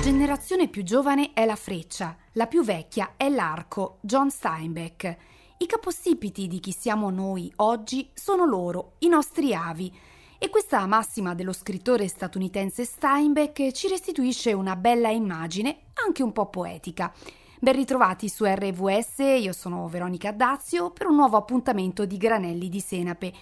generazione 0.00 0.68
più 0.68 0.82
giovane 0.82 1.34
è 1.34 1.44
la 1.44 1.56
freccia, 1.56 2.16
la 2.32 2.46
più 2.46 2.64
vecchia 2.64 3.12
è 3.18 3.28
l'arco, 3.28 3.98
John 4.00 4.30
Steinbeck. 4.30 5.16
I 5.58 5.66
capostipiti 5.66 6.46
di 6.46 6.58
chi 6.58 6.72
siamo 6.72 7.10
noi 7.10 7.52
oggi 7.56 8.08
sono 8.14 8.46
loro, 8.46 8.94
i 9.00 9.08
nostri 9.08 9.54
avi. 9.54 9.94
E 10.38 10.48
questa 10.48 10.86
massima 10.86 11.34
dello 11.34 11.52
scrittore 11.52 12.08
statunitense 12.08 12.86
Steinbeck 12.86 13.72
ci 13.72 13.88
restituisce 13.88 14.54
una 14.54 14.74
bella 14.74 15.10
immagine, 15.10 15.80
anche 16.06 16.22
un 16.22 16.32
po' 16.32 16.48
poetica. 16.48 17.12
Ben 17.60 17.74
ritrovati 17.74 18.30
su 18.30 18.46
RVS, 18.46 19.18
io 19.18 19.52
sono 19.52 19.86
Veronica 19.86 20.32
Dazio 20.32 20.92
per 20.92 21.08
un 21.08 21.16
nuovo 21.16 21.36
appuntamento 21.36 22.06
di 22.06 22.16
Granelli 22.16 22.70
di 22.70 22.80
Senape 22.80 23.32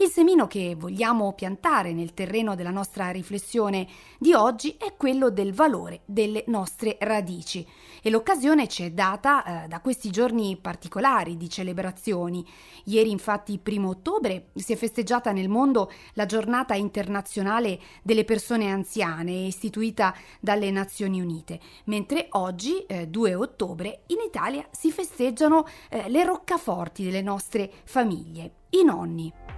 il 0.00 0.08
semino 0.08 0.46
che 0.46 0.76
vogliamo 0.76 1.32
piantare 1.32 1.92
nel 1.92 2.14
terreno 2.14 2.54
della 2.54 2.70
nostra 2.70 3.10
riflessione 3.10 3.86
di 4.18 4.32
oggi 4.32 4.76
è 4.78 4.94
quello 4.96 5.30
del 5.30 5.52
valore 5.52 6.02
delle 6.04 6.44
nostre 6.46 6.96
radici 7.00 7.66
e 8.00 8.10
l'occasione 8.10 8.68
ci 8.68 8.84
è 8.84 8.90
data 8.90 9.64
eh, 9.64 9.68
da 9.68 9.80
questi 9.80 10.10
giorni 10.10 10.56
particolari 10.56 11.36
di 11.36 11.50
celebrazioni. 11.50 12.46
Ieri 12.84 13.10
infatti, 13.10 13.58
primo 13.58 13.88
ottobre, 13.88 14.50
si 14.54 14.72
è 14.72 14.76
festeggiata 14.76 15.32
nel 15.32 15.48
mondo 15.48 15.90
la 16.14 16.26
giornata 16.26 16.74
internazionale 16.74 17.80
delle 18.02 18.24
persone 18.24 18.70
anziane 18.70 19.32
istituita 19.32 20.14
dalle 20.38 20.70
Nazioni 20.70 21.20
Unite, 21.20 21.58
mentre 21.86 22.28
oggi, 22.30 22.84
eh, 22.86 23.08
2 23.08 23.34
ottobre, 23.34 24.02
in 24.08 24.18
Italia 24.24 24.64
si 24.70 24.92
festeggiano 24.92 25.66
eh, 25.88 26.08
le 26.08 26.24
roccaforti 26.24 27.02
delle 27.02 27.22
nostre 27.22 27.70
famiglie, 27.84 28.52
i 28.70 28.84
nonni. 28.84 29.57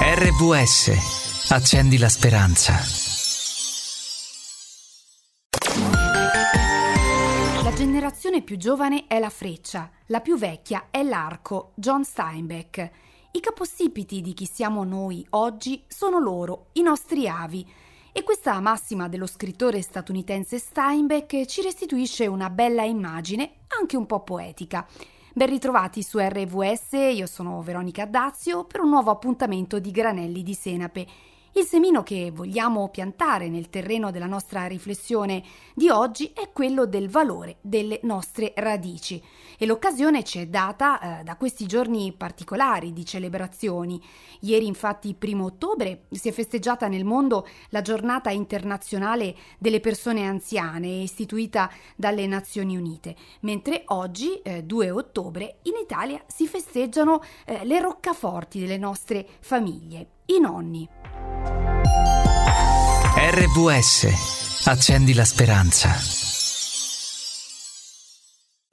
RVS. 0.00 1.50
Accendi 1.50 1.98
la 1.98 2.08
speranza. 2.08 2.72
La 7.62 7.72
generazione 7.72 8.42
più 8.42 8.56
giovane 8.56 9.06
è 9.06 9.18
la 9.18 9.30
freccia, 9.30 9.90
la 10.06 10.20
più 10.20 10.36
vecchia 10.36 10.88
è 10.90 11.02
l'arco, 11.02 11.72
John 11.76 12.04
Steinbeck. 12.04 12.90
I 13.32 13.40
capostipiti 13.40 14.20
di 14.20 14.34
chi 14.34 14.46
siamo 14.46 14.82
noi 14.84 15.26
oggi 15.30 15.84
sono 15.86 16.18
loro, 16.18 16.68
i 16.72 16.82
nostri 16.82 17.28
avi. 17.28 17.66
E 18.12 18.22
questa 18.22 18.58
massima 18.60 19.08
dello 19.08 19.26
scrittore 19.26 19.82
statunitense 19.82 20.58
Steinbeck 20.58 21.44
ci 21.44 21.62
restituisce 21.62 22.26
una 22.26 22.50
bella 22.50 22.82
immagine, 22.82 23.58
anche 23.78 23.96
un 23.96 24.06
po' 24.06 24.24
poetica. 24.24 24.86
Ben 25.34 25.48
ritrovati 25.48 26.02
su 26.02 26.18
RVS, 26.18 26.92
io 27.12 27.26
sono 27.26 27.60
Veronica 27.62 28.06
Dazio 28.06 28.64
per 28.64 28.80
un 28.80 28.88
nuovo 28.88 29.10
appuntamento 29.10 29.78
di 29.78 29.90
Granelli 29.90 30.42
di 30.42 30.54
Senape. 30.54 31.06
Il 31.52 31.64
semino 31.64 32.02
che 32.02 32.30
vogliamo 32.30 32.88
piantare 32.88 33.48
nel 33.48 33.68
terreno 33.68 34.10
della 34.10 34.26
nostra 34.26 34.66
riflessione 34.66 35.42
di 35.74 35.90
oggi 35.90 36.32
è 36.34 36.50
quello 36.52 36.86
del 36.86 37.10
valore 37.10 37.58
delle 37.60 38.00
nostre 38.04 38.52
radici 38.56 39.22
e 39.58 39.66
l'occasione 39.66 40.22
ci 40.22 40.38
è 40.38 40.46
data 40.46 41.20
eh, 41.20 41.24
da 41.24 41.36
questi 41.36 41.66
giorni 41.66 42.14
particolari 42.16 42.92
di 42.92 43.04
celebrazioni. 43.04 44.00
Ieri 44.40 44.66
infatti, 44.66 45.14
primo 45.14 45.46
ottobre, 45.46 46.04
si 46.10 46.28
è 46.28 46.32
festeggiata 46.32 46.86
nel 46.86 47.04
mondo 47.04 47.46
la 47.70 47.82
giornata 47.82 48.30
internazionale 48.30 49.34
delle 49.58 49.80
persone 49.80 50.26
anziane 50.26 50.88
istituita 50.88 51.70
dalle 51.96 52.26
Nazioni 52.26 52.76
Unite, 52.76 53.16
mentre 53.40 53.82
oggi, 53.86 54.40
eh, 54.42 54.62
2 54.62 54.90
ottobre, 54.90 55.58
in 55.62 55.74
Italia 55.82 56.22
si 56.26 56.46
festeggiano 56.46 57.20
eh, 57.44 57.64
le 57.64 57.80
roccaforti 57.80 58.60
delle 58.60 58.78
nostre 58.78 59.26
famiglie, 59.40 60.06
i 60.26 60.38
nonni. 60.38 60.88
RVS. 63.30 64.66
Accendi 64.66 65.12
la 65.12 65.24
speranza. 65.24 66.27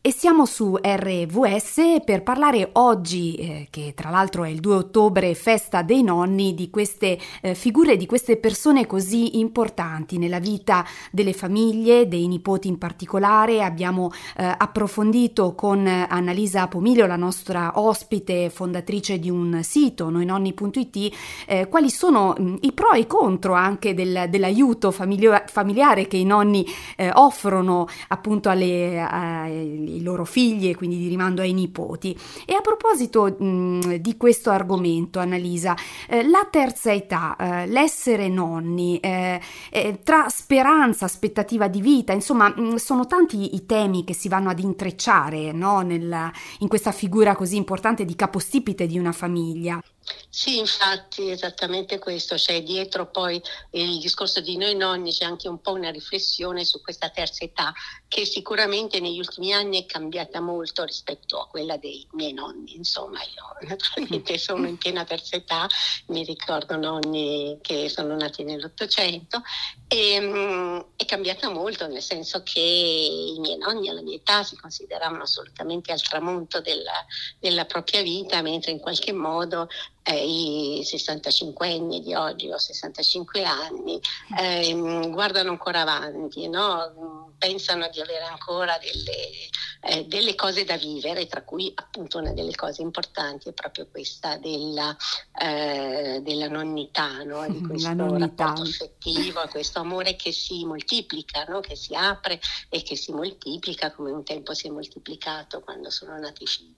E 0.06 0.12
siamo 0.12 0.46
su 0.46 0.78
RVS 0.80 2.04
per 2.06 2.22
parlare 2.22 2.70
oggi, 2.74 3.34
eh, 3.34 3.68
che 3.72 3.94
tra 3.96 4.12
l'altro 4.12 4.44
è 4.44 4.50
il 4.50 4.60
2 4.60 4.76
ottobre, 4.76 5.34
festa 5.34 5.82
dei 5.82 6.04
nonni, 6.04 6.54
di 6.54 6.70
queste 6.70 7.18
eh, 7.42 7.56
figure, 7.56 7.98
di 7.98 8.06
queste 8.06 8.38
persone 8.38 8.86
così 8.86 9.40
importanti 9.40 10.20
nella 10.20 10.38
vita 10.38 10.86
delle 11.10 11.34
famiglie, 11.34 12.08
dei 12.08 12.28
nipoti 12.28 12.68
in 12.68 12.78
particolare. 12.78 13.64
Abbiamo 13.64 14.12
eh, 14.38 14.46
approfondito 14.46 15.56
con 15.56 15.88
Annalisa 15.88 16.68
Pomiglio, 16.68 17.08
la 17.08 17.16
nostra 17.16 17.72
ospite, 17.80 18.52
fondatrice 18.52 19.18
di 19.18 19.32
un 19.32 19.62
sito, 19.64 20.12
noinonni.it, 20.12 21.16
eh, 21.48 21.68
quali 21.68 21.90
sono 21.90 22.36
mh, 22.38 22.44
mm, 22.44 22.56
i 22.62 22.74
pro 22.74 22.92
e 22.92 23.00
i 23.00 23.08
contro 23.08 23.54
anche 23.54 23.96
del, 23.96 24.28
dell'aiuto 24.30 24.92
familiare, 24.92 25.46
familiare 25.48 26.06
che 26.06 26.18
i 26.18 26.26
nonni 26.26 26.64
eh, 26.96 27.10
offrono 27.12 27.88
appunto 28.10 28.50
alle, 28.50 29.00
alle 29.00 29.94
i 29.96 30.04
loro 30.04 30.26
figli 30.26 30.70
e 30.70 30.76
quindi 30.76 30.98
di 30.98 31.08
rimando 31.08 31.42
ai 31.42 31.54
nipoti. 31.54 32.18
E 32.46 32.54
a 32.54 32.62
proposito 32.62 33.26
mh, 33.26 33.96
di 33.96 34.18
questo 34.18 34.50
argomento, 34.50 35.20
Annalisa, 35.20 35.76
eh, 36.08 36.28
la 36.28 36.48
terza 36.50 36.94
età, 36.94 37.36
eh, 37.36 37.68
l'essere 37.68 38.28
nonni, 38.28 39.00
eh, 39.00 39.42
eh 39.70 40.00
tra 40.04 40.28
speranza, 40.30 41.06
aspettativa 41.06 41.68
di 41.68 41.82
vita, 41.82 42.14
insomma, 42.14 42.50
mh, 42.50 42.76
sono 42.76 43.06
tanti 43.06 43.56
i 43.56 43.66
temi 43.66 44.04
che 44.04 44.14
si 44.14 44.28
vanno 44.28 44.50
ad 44.50 44.60
intrecciare 44.60 45.52
no? 45.52 45.82
Nella, 45.82 46.32
in 46.60 46.68
questa 46.68 46.92
figura 46.92 47.36
così 47.36 47.56
importante 47.56 48.06
di 48.06 48.16
capostipite 48.16 48.88
di 48.88 48.98
una 48.98 49.12
famiglia. 49.12 49.80
Sì, 50.30 50.60
infatti, 50.60 51.30
esattamente 51.32 51.98
questo, 51.98 52.36
c'è 52.36 52.62
dietro 52.62 53.10
poi 53.10 53.42
il 53.72 54.00
discorso 54.00 54.40
di 54.40 54.58
noi 54.58 54.76
nonni, 54.76 55.12
c'è 55.12 55.26
anche 55.26 55.48
un 55.48 55.60
po' 55.62 55.72
una 55.72 55.90
riflessione 55.90 56.64
su 56.64 56.82
questa 56.82 57.10
terza 57.10 57.44
età 57.44 57.74
che 58.08 58.26
sicuramente 58.26 59.00
negli 59.00 59.18
ultimi 59.18 59.54
anni 59.54 59.82
è 59.82 59.85
cambiata 59.86 60.40
molto 60.40 60.84
rispetto 60.84 61.40
a 61.40 61.48
quella 61.48 61.78
dei 61.78 62.06
miei 62.12 62.34
nonni, 62.34 62.76
insomma 62.76 63.20
io 63.20 63.68
naturalmente 63.68 64.38
sono 64.38 64.68
in 64.68 64.78
piena 64.78 65.04
terza 65.04 65.36
età, 65.36 65.68
mi 66.08 66.24
ricordo 66.24 66.78
nonni 66.78 67.58
che 67.62 67.90
sono 67.90 68.16
nati 68.16 68.44
nell'Ottocento 68.44 69.42
e 69.88 70.18
um, 70.20 70.86
è 70.96 71.06
cambiata 71.06 71.50
molto 71.50 71.88
nel 71.88 72.02
senso 72.02 72.44
che 72.44 72.60
i 72.60 73.40
miei 73.40 73.58
nonni 73.58 73.90
alla 73.90 74.02
mia 74.02 74.16
età 74.16 74.44
si 74.44 74.56
consideravano 74.56 75.24
assolutamente 75.24 75.92
al 75.92 76.02
tramonto 76.02 76.62
della, 76.62 77.06
della 77.40 77.66
propria 77.66 78.02
vita, 78.02 78.42
mentre 78.42 78.72
in 78.72 78.80
qualche 78.80 79.14
modo 79.14 79.68
eh, 80.04 80.80
i 80.80 80.84
65 80.84 81.72
anni 81.72 82.02
di 82.02 82.14
oggi 82.14 82.50
o 82.52 82.58
65 82.58 83.44
anni 83.44 84.00
eh, 84.38 84.74
guardano 85.10 85.50
ancora 85.50 85.82
avanti, 85.82 86.48
no? 86.48 87.34
pensano 87.38 87.90
di 87.90 88.00
avere 88.00 88.24
ancora 88.24 88.78
delle, 88.78 89.50
eh, 89.86 90.06
delle, 90.06 90.34
cose 90.36 90.64
da 90.64 90.78
vivere, 90.78 91.28
tra 91.28 91.44
cui 91.44 91.72
appunto 91.76 92.18
una 92.18 92.34
delle 92.34 92.56
cose 92.56 92.82
importanti 92.82 93.50
è 93.50 93.54
proprio 93.54 93.88
questa 93.88 94.38
della, 94.38 94.96
eh, 95.40 96.22
della 96.24 96.48
nonnità, 96.48 97.24
no? 97.24 97.48
di 97.48 97.62
questo 97.66 97.94
nonnità. 97.94 98.46
rapporto 98.46 98.62
affettivo, 98.64 99.48
questo 99.50 99.80
amore 99.80 100.16
che 100.16 100.32
si 100.32 100.66
moltiplica, 100.66 101.44
no? 101.48 101.60
che 101.60 101.76
si 101.76 101.94
apre 101.94 102.40
e 102.70 102.82
che 102.82 102.96
si 102.96 103.12
moltiplica 103.12 103.92
come 103.92 104.12
un 104.12 104.24
tempo 104.24 104.54
si 104.54 104.68
è 104.68 104.72
moltiplicato 104.72 105.62
quando 105.62 105.92
sono 105.92 106.18
nati 106.18 106.44
i 106.44 106.48
figli. 106.48 106.74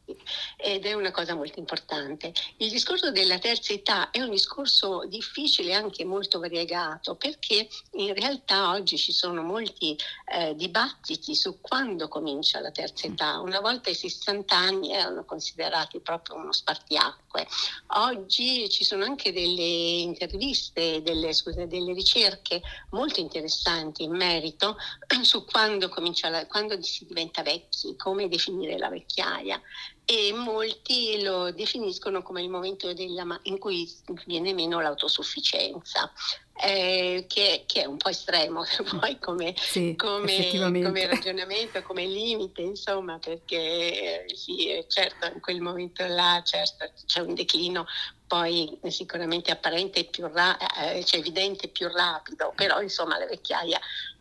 Ed 0.58 0.86
è 0.86 0.94
una 0.94 1.12
cosa 1.12 1.34
molto 1.34 1.60
importante. 1.60 2.34
Il 2.58 2.70
discorso 2.70 3.12
della 3.12 3.40
terza 3.40 3.72
età 3.74 4.10
è 4.12 4.22
un 4.22 4.32
discorso 4.32 5.06
difficile 5.08 5.70
e 5.70 5.74
anche 5.74 6.04
molto 6.04 6.40
variegato 6.40 7.16
perché 7.16 7.68
in 7.94 8.14
realtà 8.14 8.72
oggi 8.72 8.98
ci 8.98 9.12
sono 9.12 9.44
molti 9.44 9.98
eh, 10.26 10.56
dibattiti 10.56 11.36
su 11.36 11.60
quando 11.62 12.08
comincia 12.08 12.60
la 12.60 12.72
terza 12.72 12.97
età. 13.06 13.40
Una 13.40 13.60
volta 13.60 13.92
i 13.92 13.94
60 13.94 14.56
anni 14.56 14.92
erano 14.92 15.24
considerati 15.26 16.00
proprio 16.00 16.38
uno 16.38 16.52
spartiacque. 16.52 17.48
Oggi 17.98 18.68
ci 18.70 18.84
sono 18.84 19.04
anche 19.04 19.32
delle 19.32 19.62
interviste, 19.62 21.04
delle, 21.04 21.34
scuse, 21.34 21.68
delle 21.68 21.94
ricerche 21.94 22.62
molto 22.90 23.20
interessanti 23.20 24.04
in 24.04 24.16
merito 24.16 24.78
su 25.22 25.46
quando, 25.46 25.92
la, 26.30 26.48
quando 26.48 26.82
si 26.82 27.06
diventa 27.06 27.44
vecchi, 27.44 27.96
come 27.96 28.28
definire 28.28 28.78
la 28.80 28.90
vecchiaia 28.90 29.62
e 30.10 30.32
molti 30.32 31.22
lo 31.22 31.52
definiscono 31.52 32.22
come 32.22 32.42
il 32.42 32.50
momento 32.50 32.94
della, 32.94 33.26
in 33.44 33.58
cui 33.58 33.94
viene 34.26 34.54
meno 34.54 34.80
l'autosufficienza. 34.80 36.10
Eh, 36.60 37.26
che, 37.28 37.66
che, 37.68 37.84
è 37.84 37.86
un 37.86 37.98
po' 37.98 38.10
estremo 38.10 38.64
poi 39.00 39.20
come, 39.20 39.54
sì, 39.56 39.96
come, 39.96 40.50
come, 40.84 41.06
ragionamento, 41.06 41.84
come 41.84 42.06
limite, 42.06 42.62
insomma, 42.62 43.20
perché 43.20 44.26
eh, 44.26 44.36
sì, 44.36 44.84
certo 44.88 45.28
in 45.28 45.40
quel 45.40 45.62
momento 45.62 46.06
là 46.08 46.42
certo, 46.44 46.92
c'è 47.06 47.20
un 47.20 47.36
declino 47.36 47.86
poi 48.26 48.78
sicuramente 48.88 49.52
apparente 49.52 50.04
più 50.06 50.28
ra- 50.28 50.58
eh, 50.58 51.04
cioè 51.06 51.20
evidente 51.20 51.68
più 51.68 51.88
rapido, 51.88 52.52
però 52.56 52.82
insomma 52.82 53.18
la 53.18 53.26
vecchiaia 53.26 53.80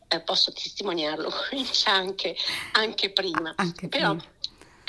eh, 0.09 0.21
posso 0.21 0.53
testimoniarlo, 0.53 1.31
comincia 1.49 1.93
anche, 1.93 2.37
anche 2.73 3.11
prima. 3.11 3.53
Anche 3.57 3.89
però, 3.89 4.15
prima 4.15 4.35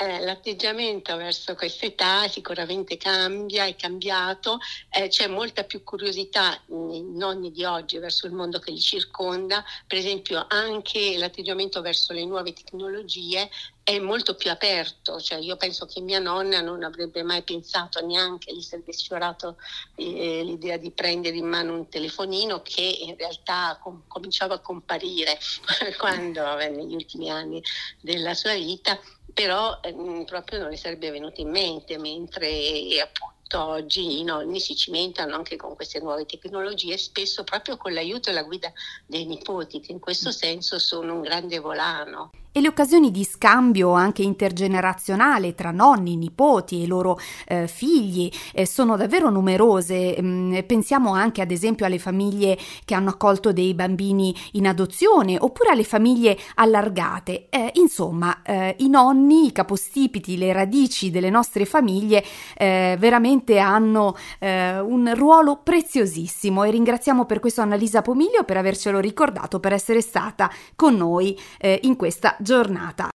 Eh, 0.00 0.20
l'atteggiamento 0.20 1.16
verso 1.16 1.56
questa 1.56 1.86
età 1.86 2.28
sicuramente 2.28 2.96
cambia, 2.96 3.64
è 3.64 3.74
cambiato, 3.74 4.60
eh, 4.90 5.08
c'è 5.08 5.26
molta 5.26 5.64
più 5.64 5.82
curiosità 5.82 6.56
nei 6.66 7.02
nonni 7.02 7.50
di 7.50 7.64
oggi 7.64 7.98
verso 7.98 8.28
il 8.28 8.32
mondo 8.32 8.60
che 8.60 8.70
li 8.70 8.78
circonda, 8.78 9.64
per 9.88 9.98
esempio 9.98 10.44
anche 10.48 11.18
l'atteggiamento 11.18 11.80
verso 11.80 12.12
le 12.12 12.24
nuove 12.24 12.52
tecnologie 12.52 13.50
è 13.82 13.98
molto 13.98 14.36
più 14.36 14.50
aperto, 14.50 15.18
cioè 15.18 15.38
io 15.38 15.56
penso 15.56 15.86
che 15.86 16.00
mia 16.00 16.18
nonna 16.18 16.60
non 16.60 16.84
avrebbe 16.84 17.22
mai 17.22 17.42
pensato 17.42 18.04
neanche, 18.04 18.54
gli 18.54 18.60
sarebbe 18.60 18.92
sfiorato 18.92 19.56
eh, 19.96 20.42
l'idea 20.44 20.76
di 20.76 20.90
prendere 20.90 21.38
in 21.38 21.46
mano 21.46 21.72
un 21.72 21.88
telefonino 21.88 22.60
che 22.60 22.82
in 22.82 23.16
realtà 23.16 23.78
com- 23.82 24.02
cominciava 24.06 24.56
a 24.56 24.60
comparire 24.60 25.38
quando 25.98 26.54
negli 26.56 26.94
ultimi 26.94 27.30
anni 27.30 27.62
della 28.00 28.34
sua 28.34 28.52
vita, 28.52 29.00
però 29.38 29.78
eh, 29.82 29.94
proprio 30.26 30.58
non 30.58 30.70
le 30.70 30.76
sarebbe 30.76 31.12
venuto 31.12 31.40
in 31.40 31.50
mente, 31.50 31.96
mentre 31.96 33.00
appunto 33.00 33.62
oggi 33.62 34.18
i 34.18 34.24
nonni 34.24 34.58
si 34.58 34.74
cimentano 34.74 35.36
anche 35.36 35.54
con 35.54 35.76
queste 35.76 36.00
nuove 36.00 36.26
tecnologie, 36.26 36.98
spesso 36.98 37.44
proprio 37.44 37.76
con 37.76 37.92
l'aiuto 37.92 38.30
e 38.30 38.32
la 38.32 38.42
guida 38.42 38.72
dei 39.06 39.26
nipoti, 39.26 39.78
che 39.78 39.92
in 39.92 40.00
questo 40.00 40.32
senso 40.32 40.80
sono 40.80 41.14
un 41.14 41.20
grande 41.20 41.60
volano 41.60 42.32
e 42.58 42.60
le 42.60 42.68
occasioni 42.68 43.10
di 43.10 43.24
scambio 43.24 43.92
anche 43.92 44.22
intergenerazionale 44.22 45.54
tra 45.54 45.70
nonni, 45.70 46.16
nipoti 46.16 46.82
e 46.82 46.86
loro 46.86 47.18
eh, 47.46 47.68
figli 47.68 48.30
eh, 48.52 48.66
sono 48.66 48.96
davvero 48.96 49.30
numerose. 49.30 50.16
Mm, 50.20 50.58
pensiamo 50.66 51.12
anche 51.12 51.40
ad 51.40 51.52
esempio 51.52 51.86
alle 51.86 51.98
famiglie 51.98 52.58
che 52.84 52.94
hanno 52.94 53.10
accolto 53.10 53.52
dei 53.52 53.74
bambini 53.74 54.34
in 54.52 54.66
adozione 54.66 55.36
oppure 55.38 55.70
alle 55.70 55.84
famiglie 55.84 56.36
allargate. 56.54 57.46
Eh, 57.48 57.70
insomma, 57.74 58.42
eh, 58.42 58.74
i 58.78 58.88
nonni, 58.88 59.46
i 59.46 59.52
capostipiti, 59.52 60.36
le 60.36 60.52
radici 60.52 61.10
delle 61.10 61.30
nostre 61.30 61.64
famiglie 61.64 62.24
eh, 62.56 62.96
veramente 62.98 63.58
hanno 63.58 64.16
eh, 64.40 64.80
un 64.80 65.12
ruolo 65.14 65.60
preziosissimo 65.62 66.64
e 66.64 66.70
ringraziamo 66.70 67.24
per 67.24 67.38
questo 67.38 67.60
Annalisa 67.60 68.02
Pomiglio 68.02 68.42
per 68.44 68.56
avercelo 68.56 68.98
ricordato, 68.98 69.60
per 69.60 69.72
essere 69.72 70.00
stata 70.00 70.50
con 70.74 70.96
noi 70.96 71.38
in 71.60 71.96
questa 71.96 72.36
giornata. 72.48 73.10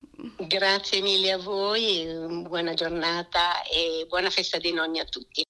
Grazie 0.45 1.01
mille 1.01 1.31
a 1.31 1.38
voi, 1.38 2.06
buona 2.45 2.74
giornata 2.74 3.63
e 3.63 4.06
buona 4.10 4.30
festa 4.30 4.57
dei 4.57 4.74
nonni 4.74 5.00
a 5.00 5.06
tutti. 5.06 5.42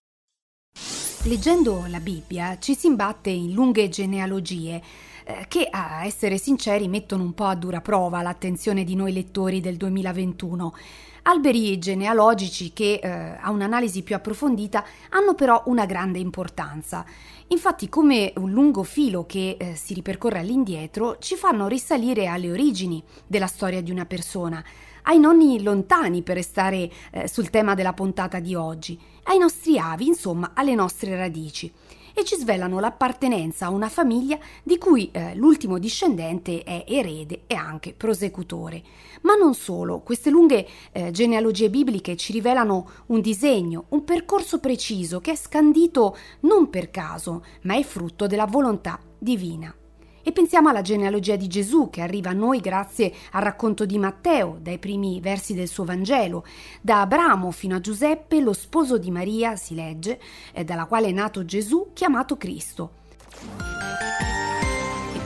Leggendo 1.24 1.86
la 1.88 2.00
Bibbia 2.00 2.60
ci 2.60 2.76
si 2.76 2.86
imbatte 2.86 3.32
in 3.32 3.54
lunghe 3.54 3.90
genealogie 3.90 4.80
eh, 5.24 5.46
che, 5.48 5.68
a 5.68 6.06
essere 6.06 6.38
sinceri, 6.38 6.88
mettono 6.88 7.24
un 7.24 7.34
po' 7.34 7.46
a 7.46 7.56
dura 7.56 7.82
prova 7.82 8.22
l'attenzione 8.22 8.84
di 8.84 8.94
noi 8.94 9.14
lettori 9.14 9.62
del 9.62 9.78
2021. 9.78 10.74
Alberi 11.24 11.78
genealogici 11.78 12.74
che, 12.74 13.00
eh, 13.02 13.38
a 13.40 13.52
un'analisi 13.52 14.02
più 14.02 14.16
approfondita, 14.16 14.84
hanno 15.10 15.36
però 15.36 15.62
una 15.66 15.86
grande 15.86 16.18
importanza. 16.18 17.06
Infatti, 17.48 17.90
come 17.90 18.34
un 18.38 18.52
lungo 18.52 18.82
filo 18.82 19.26
che 19.28 19.56
eh, 19.60 19.76
si 19.76 19.94
ripercorre 19.94 20.40
all'indietro, 20.40 21.18
ci 21.20 21.36
fanno 21.36 21.68
risalire 21.68 22.26
alle 22.26 22.50
origini 22.50 23.04
della 23.28 23.46
storia 23.46 23.82
di 23.82 23.92
una 23.92 24.06
persona, 24.06 24.64
ai 25.04 25.20
nonni 25.20 25.62
lontani 25.62 26.24
per 26.24 26.38
restare 26.38 26.90
eh, 27.12 27.28
sul 27.28 27.52
tema 27.52 27.76
della 27.76 27.94
puntata 27.94 28.40
di 28.40 28.56
oggi, 28.56 29.00
ai 29.24 29.38
nostri 29.38 29.78
avi, 29.78 30.08
insomma, 30.08 30.52
alle 30.56 30.74
nostre 30.74 31.16
radici 31.16 31.72
e 32.14 32.24
ci 32.24 32.36
svelano 32.36 32.80
l'appartenenza 32.80 33.66
a 33.66 33.70
una 33.70 33.90
famiglia 33.90 34.38
di 34.64 34.78
cui 34.78 35.10
eh, 35.12 35.36
l'ultimo 35.36 35.78
discendente 35.78 36.64
è 36.64 36.86
erede 36.88 37.44
e 37.48 37.56
anche 37.56 37.94
prosecutore. 37.94 38.84
Ma 39.22 39.36
non 39.36 39.54
solo, 39.54 40.02
queste 40.02 40.30
lunghe 40.30 40.68
eh, 40.92 41.12
genealogie 41.12 41.70
bibliche 41.70 42.16
ci 42.16 42.32
rivelano 42.32 42.90
un 43.08 43.22
disegno, 43.22 43.86
un 43.90 44.04
percorso 44.04 44.60
preciso 44.60 45.20
che 45.20 45.32
è 45.32 45.36
scandito 45.36 46.18
non 46.42 46.70
per 46.70 46.92
caso, 46.92 47.44
ma 47.64 47.76
è 47.76 47.84
frutto 47.84 48.28
della 48.28 48.46
volontà 48.46 49.00
divina. 49.18 49.74
E 50.24 50.32
pensiamo 50.32 50.70
alla 50.70 50.82
genealogia 50.82 51.36
di 51.36 51.48
Gesù 51.48 51.90
che 51.90 52.02
arriva 52.02 52.30
a 52.30 52.34
noi 52.34 52.60
grazie 52.60 53.14
al 53.32 53.42
racconto 53.42 53.86
di 53.86 53.98
Matteo, 53.98 54.58
dai 54.62 54.78
primi 54.78 55.20
versi 55.20 55.54
del 55.54 55.68
suo 55.68 55.84
Vangelo. 55.84 56.46
Da 56.82 57.02
Abramo 57.02 57.52
fino 57.52 57.76
a 57.76 57.80
Giuseppe, 57.82 58.40
lo 58.40 58.54
sposo 58.54 58.98
di 58.98 59.12
Maria, 59.12 59.56
si 59.56 59.76
legge, 59.76 60.20
dalla 60.64 60.86
quale 60.86 61.08
è 61.08 61.12
nato 61.12 61.44
Gesù, 61.46 61.90
chiamato 61.94 62.38
Cristo. 62.38 63.81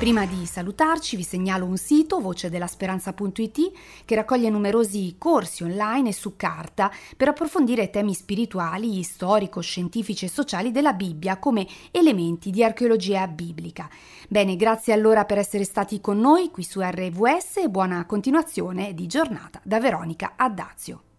Prima 0.06 0.28
di 0.28 0.46
salutarci 0.46 1.16
vi 1.16 1.24
segnalo 1.24 1.66
un 1.66 1.78
sito, 1.78 2.20
vocedellasperanza.it, 2.20 3.72
che 4.06 4.14
raccoglie 4.14 4.52
numerosi 4.52 5.16
corsi 5.18 5.64
online 5.64 6.10
e 6.10 6.14
su 6.14 6.36
carta 6.36 6.92
per 7.18 7.30
approfondire 7.30 7.90
temi 7.90 8.14
spirituali, 8.14 9.02
storico-scientifici 9.02 10.26
e 10.26 10.30
sociali 10.30 10.70
della 10.70 10.94
Bibbia 10.94 11.40
come 11.40 11.66
elementi 11.90 12.52
di 12.52 12.64
archeologia 12.64 13.26
biblica. 13.26 13.90
Bene, 14.30 14.56
grazie 14.56 14.94
allora 14.94 15.26
per 15.26 15.40
essere 15.40 15.64
stati 15.64 16.00
con 16.00 16.20
noi 16.20 16.52
qui 16.52 16.62
su 16.62 16.82
RVS 16.82 17.58
e 17.64 17.70
buona 17.70 18.06
continuazione 18.06 18.94
di 18.94 19.08
giornata 19.08 19.60
da 19.64 19.80
Veronica 19.80 20.34
Addazio. 20.36 21.15